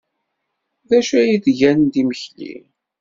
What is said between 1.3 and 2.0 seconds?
d-gant d